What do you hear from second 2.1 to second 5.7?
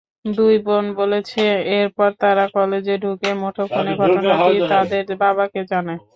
তারা কলেজে ঢুকে মুঠোফোনে ঘটনাটি তাদের বাবাকে